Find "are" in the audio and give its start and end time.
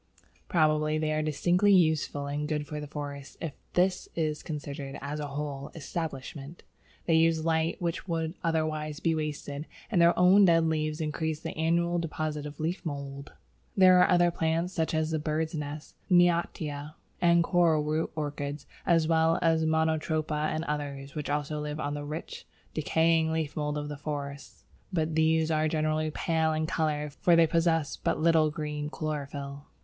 1.11-1.21, 13.99-14.09, 25.51-25.67